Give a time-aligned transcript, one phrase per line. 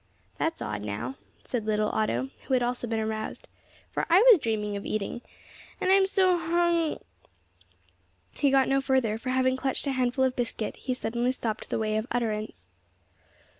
[0.39, 1.13] "That's odd, now,"
[1.45, 3.47] said little Otto, who had also been aroused,
[3.91, 5.21] "for I was dreaming of eating!
[5.79, 6.97] And I am so hung"
[8.31, 11.77] He got no further, for, having clutched a handful of biscuit, he suddenly stopped the
[11.77, 12.65] way of utterance.